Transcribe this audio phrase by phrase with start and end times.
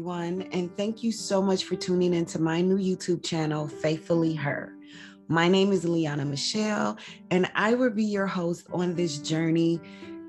[0.00, 4.72] everyone, and thank you so much for tuning into my new YouTube channel, Faithfully Her.
[5.28, 6.96] My name is Li'Ana Michelle,
[7.30, 9.78] and I will be your host on this journey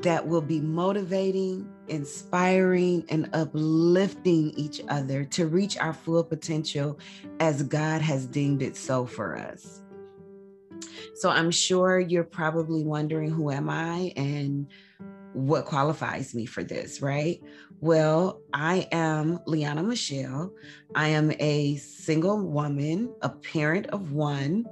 [0.02, 6.99] that will be motivating, inspiring, and uplifting each other to reach our full potential
[7.39, 9.81] as God has deemed it so for us.
[11.15, 14.67] So I'm sure you're probably wondering who am I and
[15.34, 17.41] what qualifies me for this, right?
[17.80, 20.53] Well, I am Li'Ana Michelle.
[20.95, 24.66] I am a single woman, a parent of one.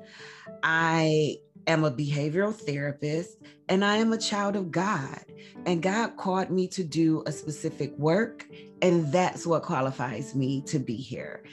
[0.63, 3.37] I am a behavioral therapist
[3.69, 5.23] and I am a child of God.
[5.65, 8.45] And God called me to do a specific work,
[8.81, 11.43] and that's what qualifies me to be here.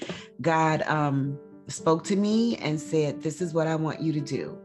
[0.41, 1.39] God um,
[1.69, 4.59] spoke to me and said, This is what I want you to do.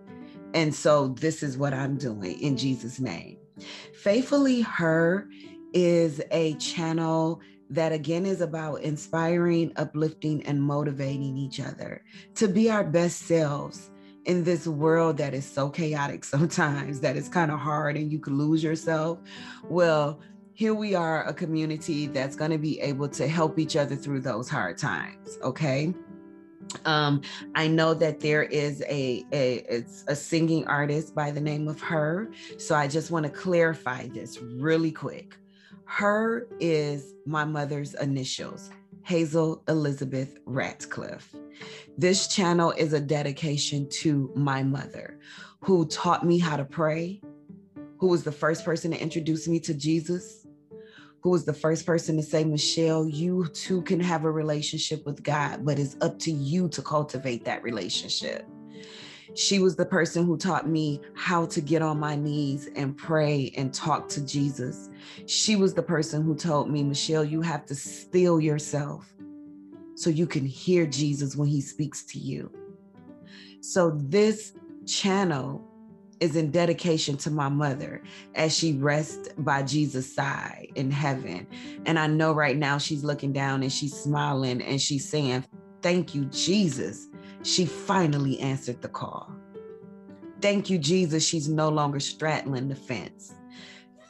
[0.54, 3.41] And so this is what I'm doing in Jesus' name.
[3.93, 5.27] Faithfully Her
[5.73, 12.03] is a channel that again is about inspiring, uplifting, and motivating each other
[12.35, 13.90] to be our best selves
[14.26, 18.20] in this world that is so chaotic sometimes that it's kind of hard and you
[18.20, 19.20] can lose yourself.
[19.70, 20.20] Well,
[20.53, 24.20] here we are, a community that's going to be able to help each other through
[24.20, 25.40] those hard times.
[25.41, 25.93] Okay.
[26.85, 27.21] Um,
[27.55, 31.81] I know that there is a, a it's a singing artist by the name of
[31.81, 32.31] her.
[32.57, 35.35] So I just want to clarify this really quick.
[35.85, 38.70] Her is my mother's initials,
[39.03, 41.35] Hazel Elizabeth Ratcliffe.
[41.98, 45.20] This channel is a dedication to my mother,
[45.59, 47.21] who taught me how to pray,
[47.98, 50.40] who was the first person to introduce me to Jesus,
[51.22, 55.24] who was the first person to say, Michelle, you too can have a relationship with
[55.24, 58.48] God, but it's up to you to cultivate that relationship.
[59.34, 63.54] She was the person who taught me how to get on my knees and pray
[63.55, 64.90] and talk to Jesus.
[65.25, 69.14] She was the person who told me, Michelle, you have to still yourself
[69.96, 72.52] so you can hear Jesus when he speaks to you.
[73.62, 74.54] So this
[74.86, 75.66] channel
[76.22, 78.02] is in dedication to my mother
[78.36, 81.48] as she rests by Jesus' side in heaven.
[81.86, 85.44] And I know right now she's looking down and she's smiling and she's saying,
[85.81, 87.08] Thank you, Jesus.
[87.42, 89.34] She finally answered the call.
[90.40, 91.28] Thank you, Jesus.
[91.28, 93.34] She's no longer straddling the fence.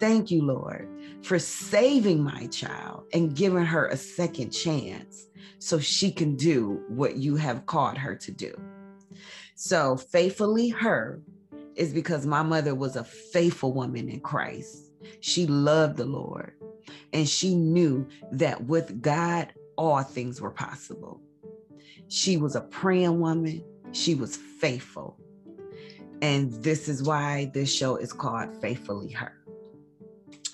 [0.02, 0.90] Thank you, Lord,
[1.24, 5.28] for saving my child and giving her a second chance
[5.60, 8.54] so she can do what you have called her to do.
[9.56, 11.22] So, faithfully her
[11.76, 14.92] is because my mother was a faithful woman in Christ.
[15.20, 16.54] She loved the Lord
[17.14, 21.22] and she knew that with God, all things were possible.
[22.08, 25.18] She was a praying woman, she was faithful.
[26.22, 29.41] And this is why this show is called Faithfully Her.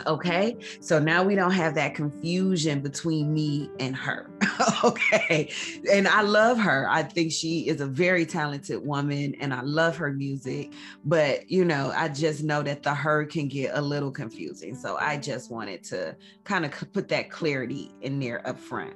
[0.08, 0.56] Okay.
[0.80, 4.30] So now we don't have that confusion between me and her.
[4.84, 5.52] okay.
[5.92, 6.88] And I love her.
[6.90, 10.72] I think she is a very talented woman and I love her music.
[11.04, 14.76] But, you know, I just know that the her can get a little confusing.
[14.76, 16.16] So I just wanted to
[16.46, 18.94] kind of put that clarity in there up front.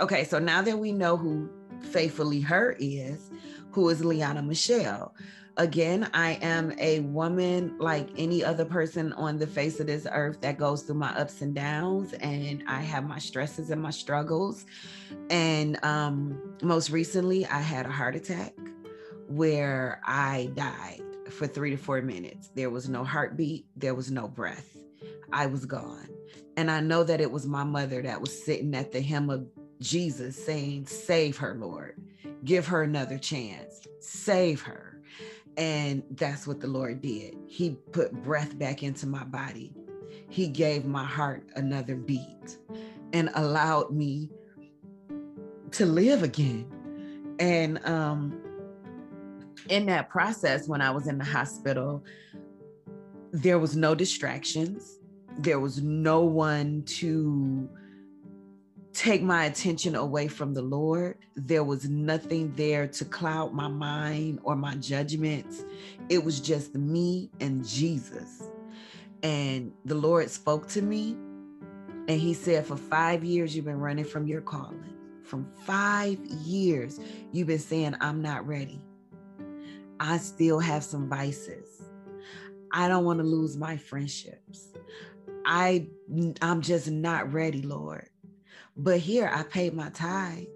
[0.00, 0.22] Okay.
[0.22, 1.50] So now that we know who
[1.82, 3.30] faithfully her is,
[3.72, 5.14] who is Li'Ana Michelle.
[5.58, 10.40] Again, I am a woman like any other person on the face of this earth
[10.40, 14.64] that goes through my ups and downs, and I have my stresses and my struggles.
[15.28, 18.54] And um, most recently, I had a heart attack
[19.28, 22.48] where I died for three to four minutes.
[22.54, 24.76] There was no heartbeat, there was no breath.
[25.32, 26.08] I was gone.
[26.56, 29.46] And I know that it was my mother that was sitting at the hem of
[29.82, 32.00] Jesus saying, Save her, Lord.
[32.44, 33.86] Give her another chance.
[34.00, 34.92] Save her
[35.56, 37.36] and that's what the Lord did.
[37.46, 39.74] He put breath back into my body.
[40.28, 42.58] He gave my heart another beat
[43.12, 44.30] and allowed me
[45.72, 46.66] to live again.
[47.38, 48.40] And um,
[49.68, 52.02] in that process, when I was in the hospital,
[53.32, 54.98] there was no distractions.
[55.38, 57.68] There was no one to
[59.02, 61.18] take my attention away from the Lord.
[61.34, 65.64] There was nothing there to cloud my mind or my judgments.
[66.08, 68.44] It was just me and Jesus.
[69.24, 71.16] And the Lord spoke to me
[72.06, 74.94] and he said, For five years, you've been running from your calling.
[75.24, 77.00] From five years,
[77.32, 78.80] you've been saying, I'm not ready.
[79.98, 81.82] I still have some vices.
[82.70, 84.68] I don't want to lose my friendships.
[85.44, 85.88] I
[86.40, 88.08] I'm just not ready, Lord.
[88.76, 90.48] But here I paid my tithes.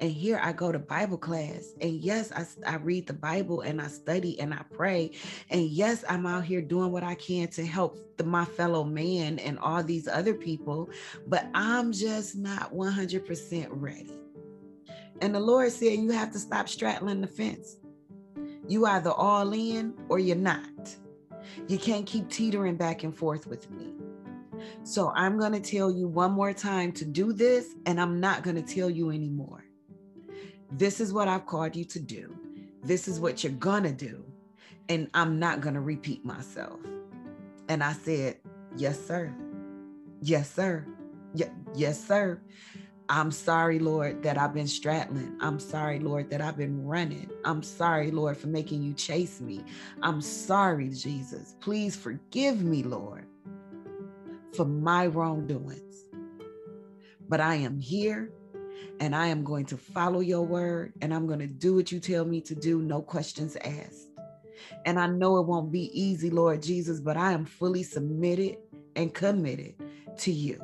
[0.00, 1.74] And here I go to Bible class.
[1.82, 5.10] And yes, I, I read the Bible and I study and I pray.
[5.50, 9.38] And yes, I'm out here doing what I can to help the, my fellow man
[9.40, 10.88] and all these other people.
[11.26, 14.18] But I'm just not 100% ready.
[15.20, 17.76] And the Lord said, You have to stop straddling the fence.
[18.68, 20.96] You either all in or you're not.
[21.68, 23.99] You can't keep teetering back and forth with me.
[24.82, 28.42] So I'm going to tell you one more time to do this, and I'm not
[28.42, 29.64] going to tell you anymore.
[30.72, 32.36] This is what I've called you to do.
[32.82, 34.24] This is what you're going to do.
[34.88, 36.80] And I'm not going to repeat myself.
[37.68, 38.38] And I said,
[38.76, 39.34] Yes, sir.
[40.20, 40.86] Yes, sir.
[41.34, 42.40] Y- yes, sir.
[43.08, 45.36] I'm sorry, Lord, that I've been straddling.
[45.40, 47.28] I'm sorry, Lord, that I've been running.
[47.44, 49.64] I'm sorry, Lord, for making you chase me.
[50.00, 51.56] I'm sorry, Jesus.
[51.60, 53.26] Please forgive me, Lord,
[54.54, 56.06] for my wrongdoings.
[57.28, 58.30] But I am here
[58.98, 62.00] and I am going to follow your word and I'm going to do what you
[62.00, 64.08] tell me to do, no questions asked.
[64.84, 68.58] And I know it won't be easy, Lord Jesus, but I am fully submitted
[68.96, 69.74] and committed
[70.18, 70.60] to you.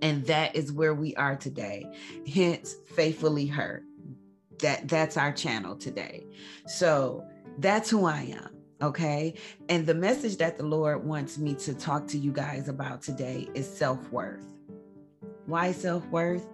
[0.00, 1.86] And that is where we are today.
[2.32, 3.82] Hence, faithfully her.
[4.60, 6.26] That that's our channel today.
[6.66, 7.24] So
[7.58, 8.57] that's who I am.
[8.80, 9.34] Okay.
[9.68, 13.48] And the message that the Lord wants me to talk to you guys about today
[13.54, 14.44] is self worth.
[15.46, 16.46] Why self worth?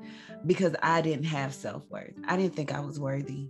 [0.47, 2.15] Because I didn't have self worth.
[2.27, 3.49] I didn't think I was worthy.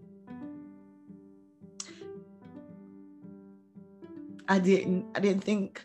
[4.49, 5.07] I didn't.
[5.15, 5.85] I didn't think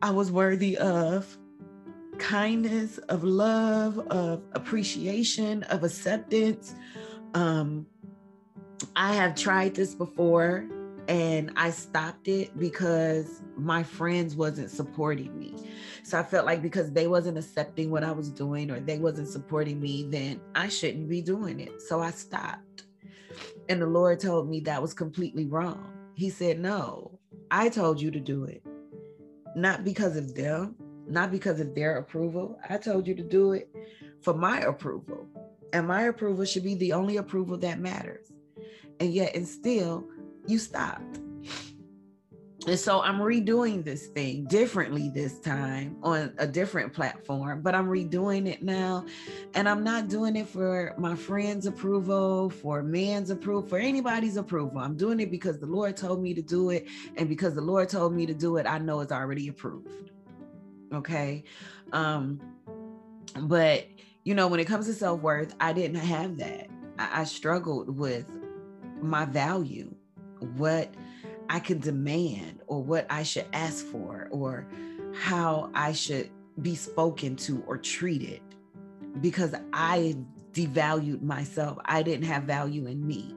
[0.00, 1.36] I was worthy of
[2.18, 6.74] kindness, of love, of appreciation, of acceptance.
[7.34, 7.86] Um,
[8.94, 10.66] I have tried this before
[11.10, 15.56] and I stopped it because my friends wasn't supporting me.
[16.04, 19.26] So I felt like because they wasn't accepting what I was doing or they wasn't
[19.26, 21.82] supporting me, then I shouldn't be doing it.
[21.82, 22.84] So I stopped.
[23.68, 25.92] And the Lord told me that was completely wrong.
[26.14, 27.18] He said, "No,
[27.50, 28.64] I told you to do it.
[29.56, 30.76] Not because of them,
[31.08, 32.56] not because of their approval.
[32.68, 33.68] I told you to do it
[34.22, 35.26] for my approval.
[35.72, 38.30] And my approval should be the only approval that matters.
[39.00, 40.06] And yet, and still,
[40.46, 41.18] you stopped.
[42.66, 47.88] And so I'm redoing this thing differently this time on a different platform, but I'm
[47.88, 49.06] redoing it now.
[49.54, 54.78] And I'm not doing it for my friends' approval, for man's approval, for anybody's approval.
[54.78, 56.86] I'm doing it because the Lord told me to do it.
[57.16, 60.10] And because the Lord told me to do it, I know it's already approved
[60.92, 61.44] okay
[61.92, 62.40] um
[63.42, 63.86] but
[64.24, 68.26] you know when it comes to self-worth i didn't have that I, I struggled with
[69.00, 69.94] my value
[70.56, 70.94] what
[71.48, 74.66] i can demand or what i should ask for or
[75.14, 76.30] how i should
[76.62, 78.40] be spoken to or treated
[79.20, 80.16] because i
[80.52, 83.34] devalued myself i didn't have value in me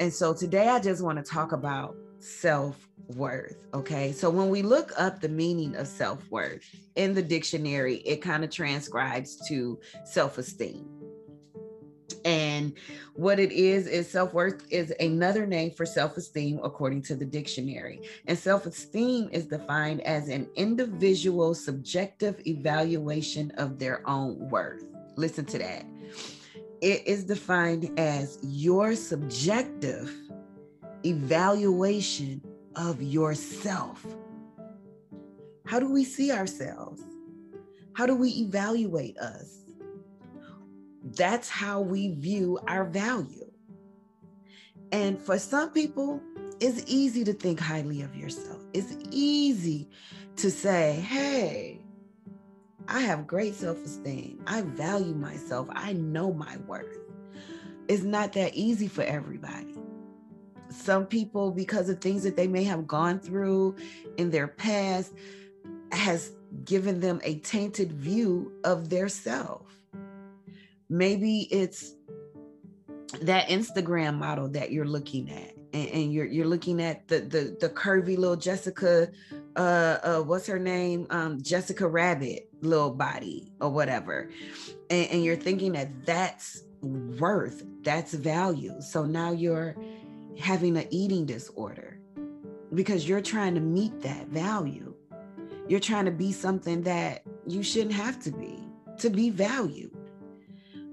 [0.00, 3.64] and so today i just want to talk about self worth.
[3.74, 4.12] Okay.
[4.12, 6.64] So when we look up the meaning of self worth
[6.96, 10.95] in the dictionary, it kind of transcribes to self esteem.
[12.26, 12.72] And
[13.14, 17.24] what it is, is self worth is another name for self esteem, according to the
[17.24, 18.02] dictionary.
[18.26, 24.84] And self esteem is defined as an individual subjective evaluation of their own worth.
[25.14, 25.86] Listen to that.
[26.80, 30.12] It is defined as your subjective
[31.04, 32.42] evaluation
[32.74, 34.04] of yourself.
[35.64, 37.02] How do we see ourselves?
[37.92, 39.65] How do we evaluate us?
[41.14, 43.50] That's how we view our value.
[44.92, 46.20] And for some people,
[46.60, 48.60] it's easy to think highly of yourself.
[48.72, 49.88] It's easy
[50.36, 51.80] to say, hey,
[52.88, 54.42] I have great self esteem.
[54.46, 55.68] I value myself.
[55.72, 56.98] I know my worth.
[57.88, 59.76] It's not that easy for everybody
[60.70, 63.76] some people because of things that they may have gone through
[64.16, 65.12] in their past
[65.92, 66.32] has
[66.64, 69.62] given them a tainted view of their self
[70.88, 71.94] maybe it's
[73.22, 77.56] that instagram model that you're looking at and, and you're you're looking at the the,
[77.60, 79.08] the curvy little jessica
[79.56, 84.30] uh, uh what's her name um jessica rabbit little body or whatever
[84.90, 89.76] and, and you're thinking that that's worth that's value so now you're
[90.38, 91.98] having an eating disorder
[92.74, 94.94] because you're trying to meet that value.
[95.68, 98.58] You're trying to be something that you shouldn't have to be
[98.98, 99.95] to be valued.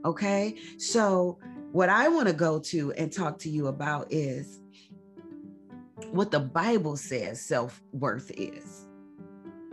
[0.05, 0.57] Okay.
[0.77, 1.39] So,
[1.71, 4.59] what I want to go to and talk to you about is
[6.11, 8.87] what the Bible says self worth is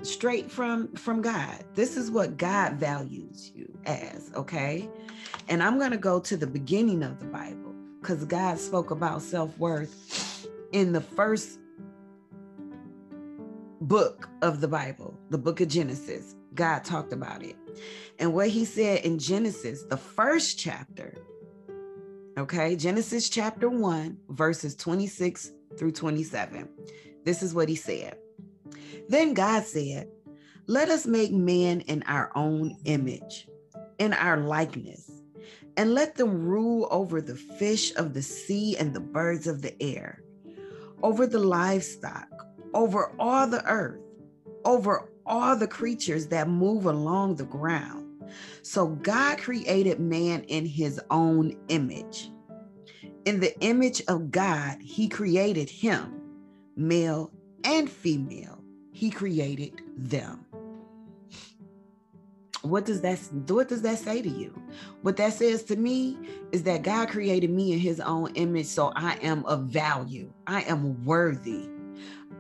[0.03, 1.65] straight from from God.
[1.75, 3.79] This is what God values you.
[3.87, 4.89] as, okay?
[5.49, 9.23] And I'm going to go to the beginning of the Bible because God spoke about
[9.23, 11.59] self worth in the first
[13.81, 16.35] book of the Bible, the book of Genesis.
[16.55, 17.57] God talked about it.
[18.19, 21.15] And what he said in Genesis, the first chapter,
[22.39, 26.69] okay, Genesis chapter 1, verses 26 through 27.
[27.25, 28.17] This is what he said.
[29.09, 30.09] Then God said,
[30.67, 33.49] Let us make man in our own image,
[33.99, 35.11] in our likeness,
[35.77, 39.81] and let them rule over the fish of the sea and the birds of the
[39.83, 40.23] air,
[41.03, 42.29] over the livestock,
[42.75, 44.01] over all the earth,
[44.65, 48.07] over all the creatures that move along the ground.
[48.63, 52.31] So God created man in his own image.
[53.25, 56.21] In the image of God, he created him,
[56.77, 57.31] male
[57.65, 58.63] and female.
[58.93, 60.47] He created them.
[62.63, 64.61] What does that what does that say to you?
[65.01, 66.19] What that says to me
[66.53, 70.31] is that God created me in his own image so I am of value.
[70.47, 71.69] I am worthy.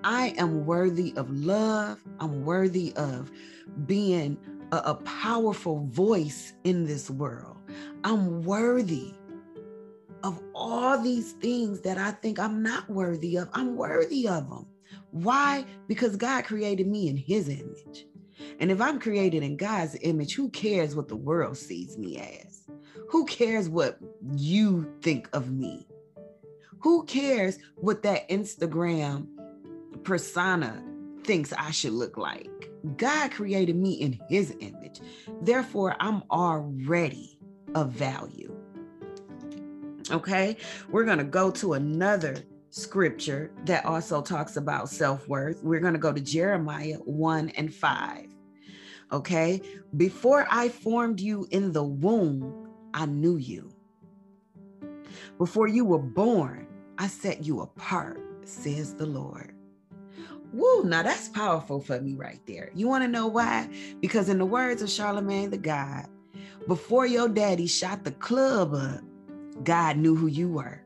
[0.04, 2.02] I am worthy of love.
[2.20, 3.30] I'm worthy of
[3.86, 4.38] being
[4.72, 7.56] a, a powerful voice in this world.
[8.04, 9.14] I'm worthy
[10.22, 13.48] of all these things that I think I'm not worthy of.
[13.52, 14.66] I'm worthy of them.
[15.10, 15.64] Why?
[15.86, 18.06] Because God created me in his image.
[18.58, 22.68] And if I'm created in God's image, who cares what the world sees me as?
[23.08, 23.98] Who cares what
[24.36, 25.86] you think of me?
[26.80, 29.26] Who cares what that Instagram
[30.04, 30.82] persona
[31.24, 32.70] thinks I should look like?
[32.96, 35.00] God created me in his image.
[35.42, 37.38] Therefore, I'm already
[37.74, 38.54] of value.
[40.10, 40.56] Okay,
[40.90, 42.36] we're going to go to another
[42.70, 45.62] scripture that also talks about self worth.
[45.62, 48.26] We're going to go to Jeremiah 1 and 5.
[49.12, 49.60] Okay,
[49.96, 53.72] before I formed you in the womb, I knew you.
[55.38, 56.66] Before you were born,
[56.98, 59.54] I set you apart, says the Lord.
[60.52, 62.70] Woo, now that's powerful for me right there.
[62.74, 63.68] You want to know why?
[64.00, 66.06] Because in the words of Charlemagne the God,
[66.66, 69.00] before your daddy shot the club up,
[69.64, 70.82] God knew who you were.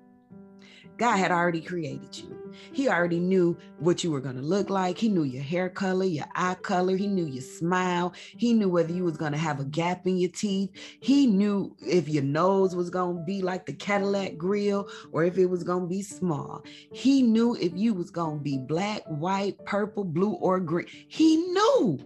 [0.99, 2.44] God had already created you.
[2.73, 4.99] He already knew what you were going to look like.
[4.99, 6.97] He knew your hair color, your eye color.
[6.97, 8.15] He knew your smile.
[8.37, 10.71] He knew whether you was going to have a gap in your teeth.
[11.01, 15.39] He knew if your nose was going to be like the Cadillac grill or if
[15.39, 16.63] it was going to be small.
[16.93, 20.87] He knew if you was going to be black, white, purple, blue, or green.
[21.09, 21.99] He knew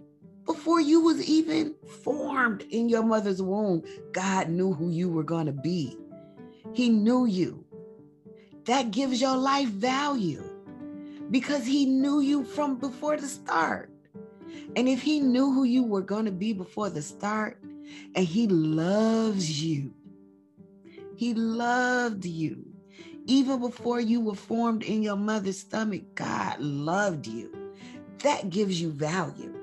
[0.45, 3.83] before you was even formed in your mother's womb.
[4.13, 5.95] God knew who you were going to be.
[6.73, 7.65] He knew you.
[8.69, 10.43] That gives your life value
[11.31, 13.89] because he knew you from before the start.
[14.75, 17.57] And if he knew who you were going to be before the start,
[18.13, 19.91] and he loves you,
[21.15, 22.63] he loved you.
[23.25, 27.73] Even before you were formed in your mother's stomach, God loved you.
[28.19, 29.55] That gives you value.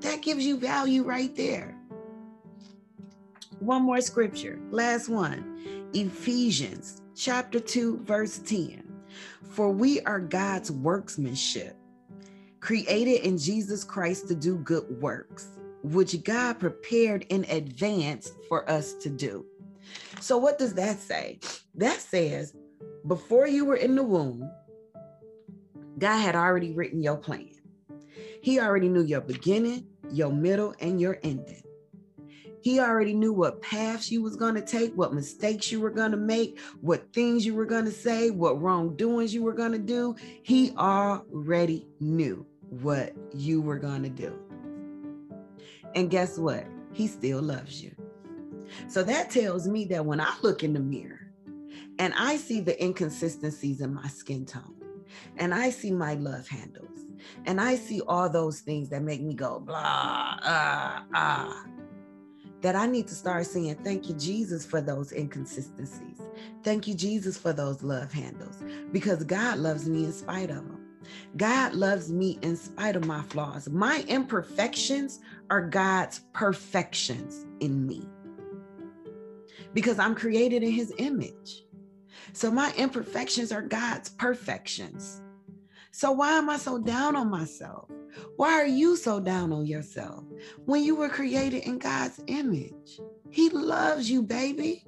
[0.00, 1.76] That gives you value right there.
[3.58, 8.82] One more scripture, last one Ephesians chapter 2, verse 10.
[9.50, 11.76] For we are God's workmanship,
[12.60, 18.94] created in Jesus Christ to do good works, which God prepared in advance for us
[18.94, 19.46] to do.
[20.20, 21.38] So, what does that say?
[21.74, 22.54] That says,
[23.06, 24.50] before you were in the womb,
[25.98, 27.50] God had already written your plan.
[28.42, 31.62] He already knew your beginning, your middle, and your ending.
[32.64, 36.12] He already knew what paths you was going to take, what mistakes you were going
[36.12, 39.78] to make, what things you were going to say, what wrongdoings you were going to
[39.78, 40.16] do.
[40.42, 44.34] He already knew what you were going to do.
[45.94, 46.64] And guess what?
[46.94, 47.94] He still loves you.
[48.88, 51.20] So that tells me that when I look in the mirror
[51.98, 54.74] and I see the inconsistencies in my skin tone,
[55.36, 57.00] and I see my love handles,
[57.44, 61.66] and I see all those things that make me go blah, ah, ah
[62.64, 66.22] that I need to start saying, Thank you, Jesus, for those inconsistencies.
[66.62, 70.80] Thank you, Jesus, for those love handles, because God loves me in spite of them.
[71.36, 73.68] God loves me in spite of my flaws.
[73.68, 78.08] My imperfections are God's perfections in me
[79.74, 81.66] because I'm created in his image.
[82.32, 85.20] So my imperfections are God's perfections.
[85.96, 87.88] So why am I so down on myself?
[88.34, 90.24] Why are you so down on yourself
[90.64, 93.00] when you were created in God's image?
[93.30, 94.84] He loves you, baby.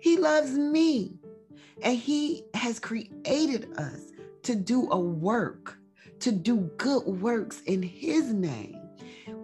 [0.00, 1.18] He loves me.
[1.80, 5.78] And He has created us to do a work,
[6.20, 8.82] to do good works in His name.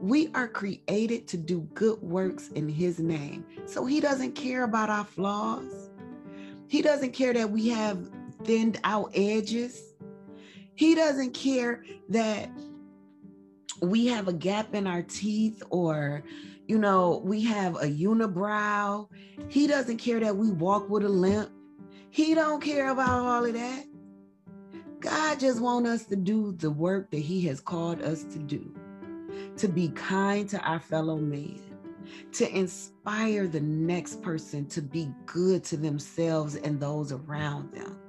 [0.02, 3.46] We are created to do good works in his name.
[3.64, 5.90] So he doesn't care about our flaws.
[6.68, 8.10] He doesn't care that we have
[8.44, 9.89] thinned out edges.
[10.80, 12.48] He doesn't care that
[13.82, 16.24] we have a gap in our teeth or
[16.68, 19.06] you know we have a unibrow.
[19.50, 21.50] He doesn't care that we walk with a limp.
[22.08, 23.84] He don't care about all of that.
[25.00, 28.74] God just want us to do the work that he has called us to do
[29.58, 31.60] to be kind to our fellow man
[32.32, 37.99] to inspire the next person to be good to themselves and those around them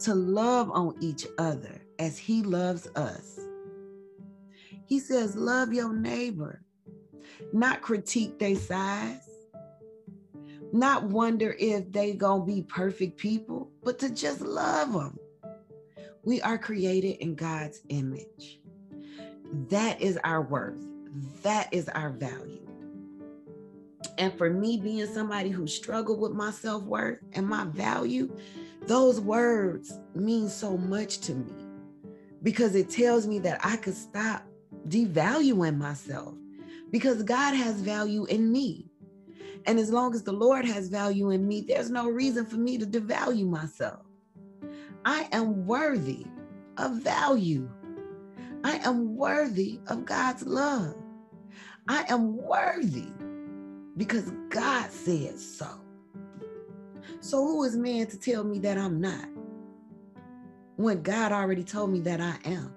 [0.00, 3.40] to love on each other as he loves us
[4.86, 6.62] he says, love your neighbor,
[7.52, 9.28] not critique their size,
[10.72, 15.18] not wonder if they gonna be perfect people, but to just love them.
[16.22, 18.60] We are created in God's image.
[19.68, 20.84] That is our worth.
[21.42, 22.62] That is our value.
[24.18, 28.34] And for me, being somebody who struggled with my self worth and my value,
[28.86, 31.52] those words mean so much to me
[32.42, 34.44] because it tells me that I could stop
[34.88, 36.34] devaluing myself
[36.90, 38.86] because God has value in me.
[39.66, 42.78] And as long as the Lord has value in me, there's no reason for me
[42.78, 44.02] to devalue myself.
[45.04, 46.26] I am worthy
[46.76, 47.68] of value.
[48.62, 50.94] I am worthy of God's love.
[51.88, 53.08] I am worthy
[53.96, 55.85] because God said so.
[57.20, 59.28] So, who is man to tell me that I'm not
[60.76, 62.72] when God already told me that I am?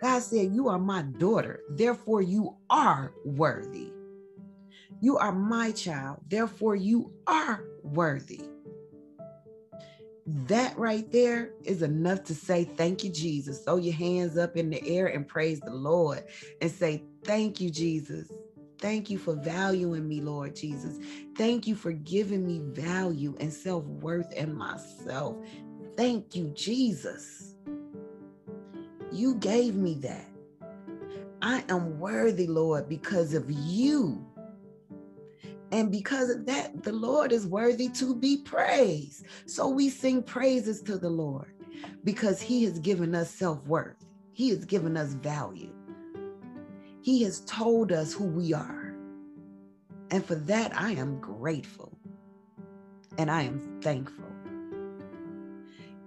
[0.00, 3.92] God said, You are my daughter, therefore you are worthy.
[5.00, 8.42] You are my child, therefore you are worthy.
[10.26, 13.60] That right there is enough to say, Thank you, Jesus.
[13.60, 16.24] Throw your hands up in the air and praise the Lord
[16.60, 18.30] and say, Thank you, Jesus.
[18.78, 20.98] Thank you for valuing me, Lord Jesus.
[21.36, 25.36] Thank you for giving me value and self worth in myself.
[25.96, 27.54] Thank you, Jesus.
[29.12, 30.26] You gave me that.
[31.40, 34.26] I am worthy, Lord, because of you.
[35.72, 39.26] And because of that, the Lord is worthy to be praised.
[39.46, 41.52] So we sing praises to the Lord
[42.04, 45.75] because He has given us self worth, He has given us value.
[47.06, 48.92] He has told us who we are.
[50.10, 51.96] And for that, I am grateful
[53.16, 54.26] and I am thankful.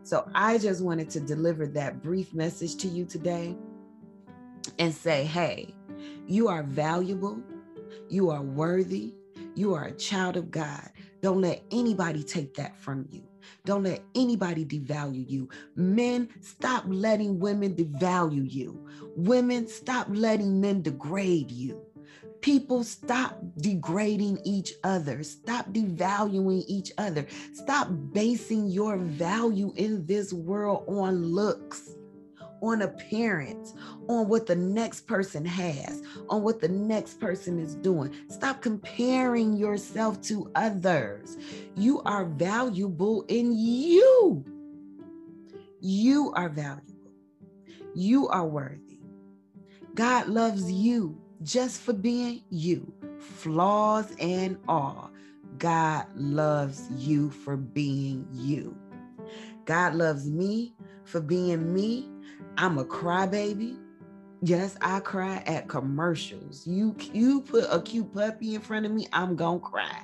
[0.04, 3.56] So I just wanted to deliver that brief message to you today
[4.78, 5.74] and say, hey,
[6.28, 7.42] you are valuable,
[8.10, 9.14] you are worthy,
[9.56, 10.90] you are a child of God.
[11.22, 13.29] Don't let anybody take that from you.
[13.66, 15.50] Don't let anybody devalue you.
[15.76, 18.88] Men, stop letting women devalue you.
[19.16, 21.82] Women, stop letting men degrade you.
[22.42, 25.24] People stop degrading each other.
[25.24, 27.28] Stop devaluing each other.
[27.54, 31.96] Stop basing your value in this world on looks,
[32.62, 33.74] on appearance,
[34.08, 38.14] on what the next person has, on what the next person is doing.
[38.30, 41.38] Stop comparing yourself to others.
[41.76, 44.44] You are valuable in you.
[45.82, 46.84] You are valuable.
[47.96, 49.00] You are worthy.
[49.96, 55.12] God loves you just for being you, flaws and all.
[55.58, 58.78] God loves you for being you.
[59.66, 62.10] God loves me for being me.
[62.58, 63.78] I'm a crybaby.
[64.42, 66.66] Yes, I cry at commercials.
[66.66, 70.04] You you put a cute puppy in front of me, I'm to cry.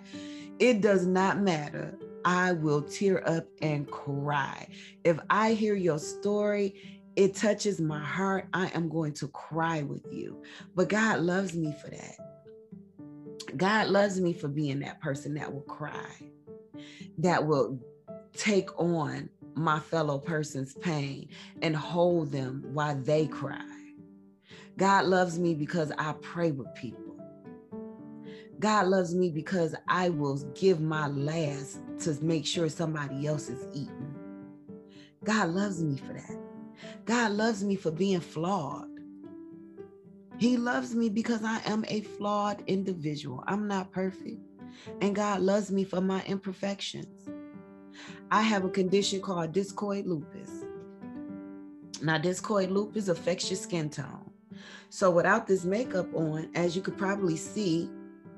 [0.60, 1.98] It does not matter.
[2.26, 4.68] I will tear up and cry.
[5.04, 10.06] If I hear your story it touches my heart, I am going to cry with
[10.12, 10.42] you.
[10.76, 12.16] But God loves me for that.
[13.56, 16.10] God loves me for being that person that will cry,
[17.20, 17.80] that will
[18.34, 21.30] take on my fellow person's pain
[21.62, 23.66] and hold them while they cry.
[24.78, 27.18] God loves me because I pray with people.
[28.60, 33.68] God loves me because I will give my last to make sure somebody else is
[33.74, 34.16] eating.
[35.24, 36.40] God loves me for that.
[37.06, 38.88] God loves me for being flawed.
[40.38, 43.44] He loves me because I am a flawed individual.
[43.48, 44.40] I'm not perfect.
[45.02, 47.30] And God loves me for my imperfections.
[48.32, 50.66] I have a condition called discoid lupus.
[52.02, 54.32] Now, discoid lupus affects your skin tone.
[54.90, 57.90] So, without this makeup on, as you could probably see,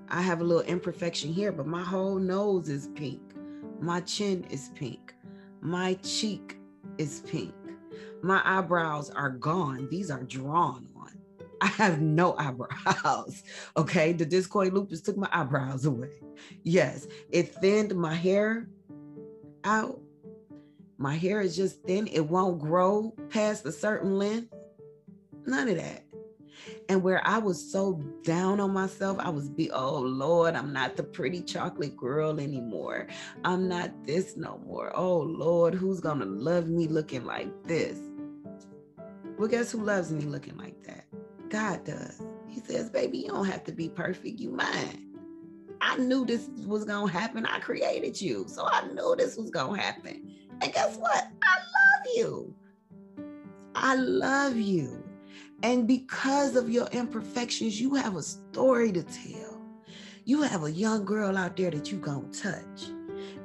[0.10, 3.21] I have a little imperfection here, but my whole nose is pink.
[3.80, 5.13] My chin is pink.
[5.62, 6.58] My cheek
[6.97, 7.54] is pink.
[8.21, 9.88] My eyebrows are gone.
[9.89, 11.12] These are drawn on.
[11.62, 13.43] I have no eyebrows.
[13.78, 14.12] Okay.
[14.13, 16.19] The discoid lupus took my eyebrows away.
[16.63, 17.08] Yes.
[17.32, 18.67] It thinned my hair
[19.67, 19.99] out.
[20.97, 22.08] My hair is just thin.
[22.08, 24.53] It won't grow past a certain length.
[25.45, 26.03] None of that.
[26.89, 30.95] And where I was so down on myself, I was be, oh Lord, I'm not
[30.95, 33.08] the pretty chocolate girl anymore.
[33.43, 34.91] I'm not this no more.
[34.95, 37.99] Oh Lord, who's gonna love me looking like this?
[39.38, 41.06] Well, guess who loves me looking like that?
[41.49, 42.21] God does.
[42.49, 44.39] He says, baby, you don't have to be perfect.
[44.39, 45.07] You mine.
[45.82, 47.46] I knew this was gonna happen.
[47.46, 48.46] I created you.
[48.48, 50.32] So I knew this was gonna happen.
[50.62, 51.28] And guess what?
[51.44, 52.56] I love you.
[53.76, 55.04] I love you.
[55.63, 59.62] And because of your imperfections, you have a story to tell.
[60.26, 62.90] You have a young girl out there that you gonna touch.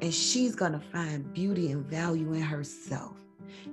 [0.01, 3.17] And she's gonna find beauty and value in herself.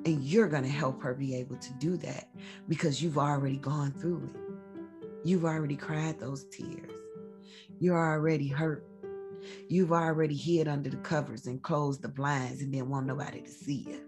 [0.06, 2.30] And you're going to help her be able to do that
[2.68, 4.40] because you've already gone through it.
[5.24, 6.99] You've already cried those tears.
[7.80, 8.86] You're already hurt.
[9.68, 13.50] You've already hid under the covers and closed the blinds and didn't want nobody to
[13.50, 14.02] see you.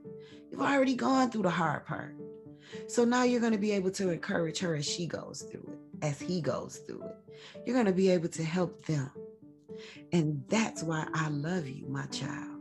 [0.51, 2.15] You've already gone through the hard part.
[2.87, 6.05] So now you're going to be able to encourage her as she goes through it,
[6.05, 7.15] as he goes through it.
[7.65, 9.11] You're going to be able to help them.
[10.11, 12.51] And that's why I love you, my child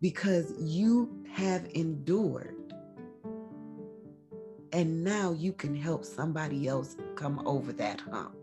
[0.00, 2.56] because you have endured.
[4.72, 8.34] And now you can help somebody else come over that hump.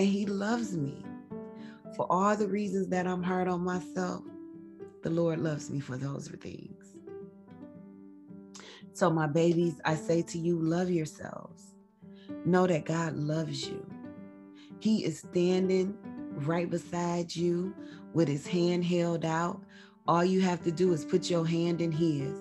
[0.00, 1.04] And He loves me.
[1.94, 4.24] For all the reasons that I'm hard on myself,
[5.02, 6.96] the Lord loves me for those things.
[8.94, 11.74] So, my babies, I say to you, love yourselves.
[12.46, 13.86] Know that God loves you.
[14.78, 15.98] He is standing
[16.46, 17.74] right beside you
[18.14, 19.60] with his hand held out.
[20.08, 22.32] All you have to do is put your hand in his,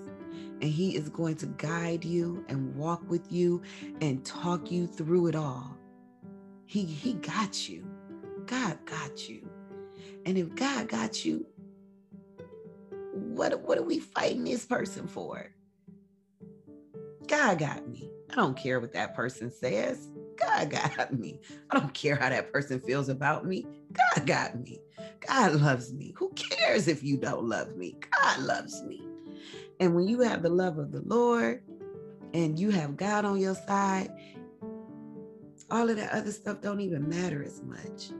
[0.62, 3.62] and he is going to guide you and walk with you
[4.00, 5.79] and talk you through it all.
[6.70, 7.84] He, he got you.
[8.46, 9.50] God got you.
[10.24, 11.48] And if God got you,
[13.12, 15.50] what, what are we fighting this person for?
[17.26, 18.12] God got me.
[18.32, 20.10] I don't care what that person says.
[20.38, 21.40] God got me.
[21.72, 23.66] I don't care how that person feels about me.
[23.92, 24.80] God got me.
[25.28, 26.14] God loves me.
[26.18, 27.98] Who cares if you don't love me?
[28.12, 29.02] God loves me.
[29.80, 31.64] And when you have the love of the Lord
[32.36, 34.12] and you have God on your side,
[35.72, 38.12] all of that other stuff don't even matter as much.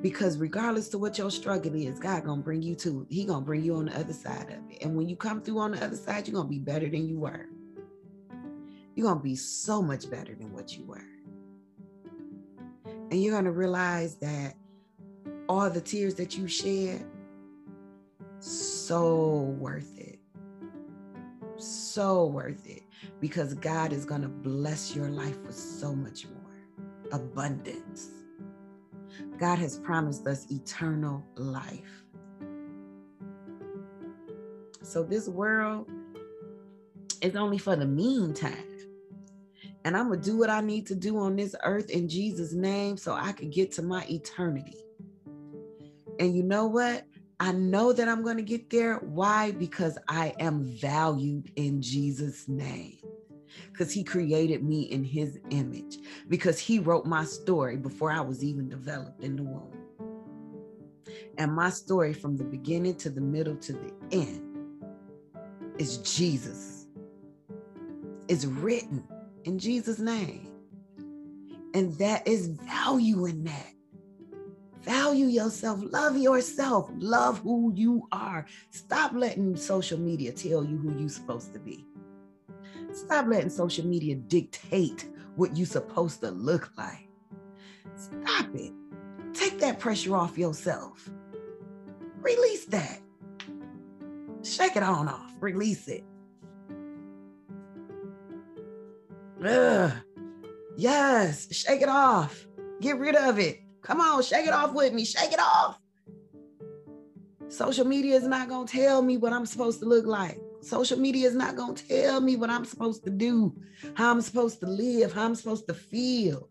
[0.00, 3.62] Because regardless to what your struggle is, God gonna bring you to, He gonna bring
[3.62, 4.82] you on the other side of it.
[4.82, 7.18] And when you come through on the other side, you're gonna be better than you
[7.18, 7.48] were.
[8.94, 11.04] You're gonna be so much better than what you were.
[13.10, 14.54] And you're gonna realize that
[15.48, 17.04] all the tears that you shed,
[18.38, 20.20] so worth it.
[21.56, 22.82] So worth it
[23.20, 26.37] because God is to bless your life with so much more
[27.12, 28.10] abundance.
[29.38, 32.04] God has promised us eternal life.
[34.82, 35.88] So, this world
[37.20, 38.64] is only for the meantime.
[39.84, 42.52] And I'm going to do what I need to do on this earth in Jesus'
[42.52, 44.76] name so I can get to my eternity.
[46.18, 47.04] And you know what?
[47.40, 48.96] I know that I'm going to get there.
[48.96, 49.52] Why?
[49.52, 52.97] Because I am valued in Jesus' name.
[53.78, 55.98] Because he created me in his image.
[56.26, 59.72] Because he wrote my story before I was even developed in the womb.
[61.38, 64.84] And my story from the beginning to the middle to the end
[65.78, 66.88] is Jesus.
[68.26, 69.06] It's written
[69.44, 70.50] in Jesus' name.
[71.72, 73.72] And that is value in that.
[74.82, 78.44] Value yourself, love yourself, love who you are.
[78.72, 81.86] Stop letting social media tell you who you're supposed to be.
[82.92, 87.08] Stop letting social media dictate what you're supposed to look like.
[87.96, 88.72] Stop it.
[89.34, 91.08] Take that pressure off yourself.
[92.20, 93.00] Release that.
[94.42, 95.32] Shake it on off.
[95.40, 96.04] Release it.
[99.44, 99.92] Ugh.
[100.76, 102.46] Yes, shake it off.
[102.80, 103.60] Get rid of it.
[103.82, 105.04] Come on, shake it off with me.
[105.04, 105.78] Shake it off.
[107.48, 110.40] Social media is not going to tell me what I'm supposed to look like.
[110.60, 113.54] Social media is not going to tell me what I'm supposed to do,
[113.94, 116.48] how I'm supposed to live, how I'm supposed to feel.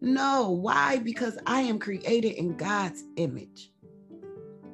[0.00, 0.98] No, why?
[0.98, 3.72] Because I am created in God's image.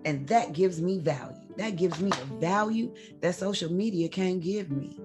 [0.05, 1.37] And that gives me value.
[1.57, 4.99] That gives me a value that social media can't give me.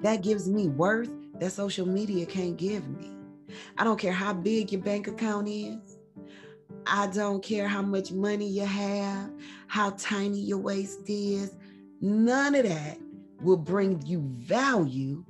[0.00, 3.10] That gives me worth that social media can't give me.
[3.78, 5.98] I don't care how big your bank account is.
[6.86, 9.30] I don't care how much money you have,
[9.66, 11.54] how tiny your waist is.
[12.02, 12.98] None of that
[13.40, 15.24] will bring you value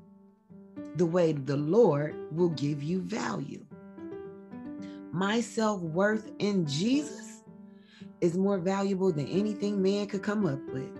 [0.96, 3.64] the way the Lord will give you value.
[5.12, 7.42] My self worth in Jesus
[8.22, 10.98] is more valuable than anything man could come up with.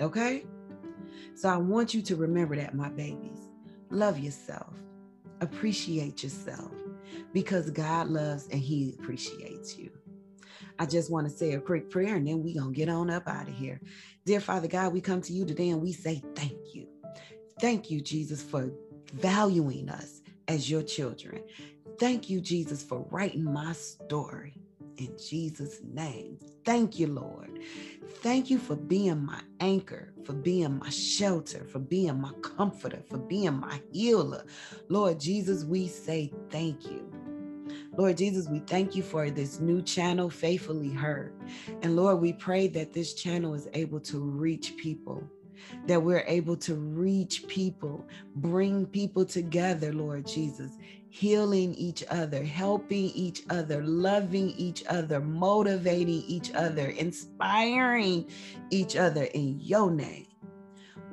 [0.00, 0.46] Okay?
[1.34, 3.50] So I want you to remember that, my babies.
[3.90, 4.72] Love yourself,
[5.42, 6.72] appreciate yourself
[7.34, 9.90] because God loves and He appreciates you.
[10.82, 13.08] I just want to say a quick prayer and then we're going to get on
[13.08, 13.80] up out of here.
[14.26, 16.88] Dear Father God, we come to you today and we say thank you.
[17.60, 18.68] Thank you, Jesus, for
[19.12, 21.44] valuing us as your children.
[22.00, 24.56] Thank you, Jesus, for writing my story
[24.96, 26.40] in Jesus' name.
[26.64, 27.60] Thank you, Lord.
[28.16, 33.18] Thank you for being my anchor, for being my shelter, for being my comforter, for
[33.18, 34.44] being my healer.
[34.88, 37.21] Lord Jesus, we say thank you.
[37.96, 41.34] Lord Jesus, we thank you for this new channel, Faithfully Heard.
[41.82, 45.22] And Lord, we pray that this channel is able to reach people
[45.86, 50.72] that we're able to reach people, bring people together, Lord Jesus,
[51.08, 58.28] healing each other, helping each other, loving each other, motivating each other, inspiring
[58.70, 60.26] each other in your name.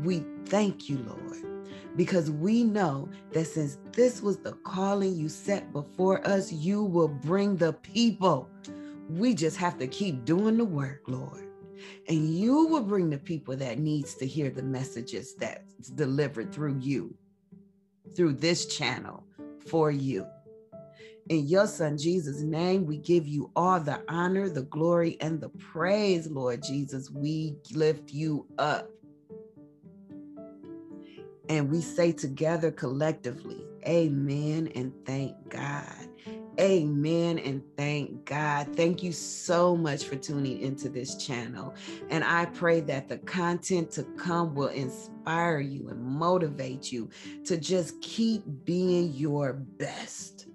[0.04, 1.59] We thank you, Lord,
[1.96, 7.08] because we know that since this was the calling you set before us, you will
[7.08, 8.50] bring the people.
[9.10, 11.46] We just have to keep doing the work, Lord.
[12.08, 16.78] And you will bring the people that needs to hear the messages that's delivered through
[16.80, 17.16] you
[18.16, 19.24] through this channel
[19.68, 20.26] for you.
[21.30, 25.50] In your son jesus name we give you all the honor the glory and the
[25.50, 27.12] praise lord jesus.
[27.12, 28.90] We lift you up
[31.50, 36.10] and we say together collectively amen and thank god
[36.60, 38.76] Amen and thank God.
[38.76, 41.74] Thank you so much for tuning into this channel.
[42.10, 47.10] And I pray that the content to come will inspire you and motivate you
[47.46, 50.48] to just keep being your best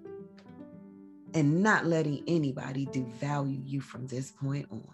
[1.33, 4.93] and not letting anybody devalue you from this point on.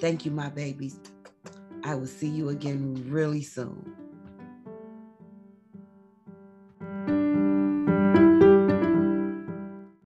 [0.00, 1.00] Thank you, my babies.
[1.84, 3.97] I will see you again really soon.